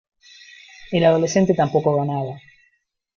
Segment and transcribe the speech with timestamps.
[0.91, 2.39] el adolescente tampoco ganaba: